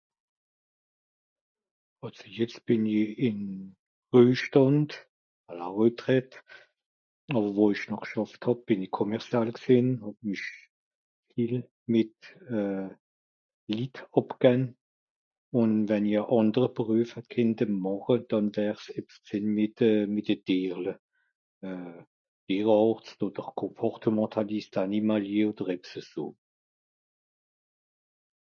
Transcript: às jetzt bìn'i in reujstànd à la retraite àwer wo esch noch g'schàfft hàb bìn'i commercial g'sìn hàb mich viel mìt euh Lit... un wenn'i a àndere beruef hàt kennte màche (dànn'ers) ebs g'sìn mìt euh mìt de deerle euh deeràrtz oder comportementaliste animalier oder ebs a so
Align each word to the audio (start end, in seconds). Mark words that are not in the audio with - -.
às 2.07 2.15
jetzt 2.37 2.59
bìn'i 2.67 3.01
in 3.27 3.39
reujstànd 4.15 4.89
à 5.49 5.51
la 5.59 5.67
retraite 5.81 6.37
àwer 7.35 7.51
wo 7.57 7.65
esch 7.73 7.85
noch 7.91 8.03
g'schàfft 8.07 8.41
hàb 8.47 8.59
bìn'i 8.69 8.87
commercial 8.99 9.47
g'sìn 9.57 9.87
hàb 10.03 10.17
mich 10.27 10.47
viel 11.31 11.55
mìt 11.93 12.15
euh 12.57 12.89
Lit... 13.75 13.95
un 15.61 15.71
wenn'i 15.89 16.13
a 16.21 16.23
àndere 16.39 16.67
beruef 16.77 17.09
hàt 17.15 17.27
kennte 17.35 17.63
màche 17.83 18.15
(dànn'ers) 18.29 18.81
ebs 18.99 19.13
g'sìn 19.25 19.45
mìt 19.57 19.75
euh 19.89 20.03
mìt 20.13 20.27
de 20.31 20.35
deerle 20.47 20.93
euh 21.69 21.99
deeràrtz 22.47 23.09
oder 23.25 23.45
comportementaliste 23.61 24.77
animalier 24.87 25.47
oder 25.51 25.67
ebs 25.75 25.89
a 25.99 26.01
so 26.11 26.25